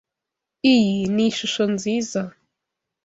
Iyi 0.73 0.97
ni 1.13 1.23
ishusho 1.29 1.63
nziza. 1.73 2.21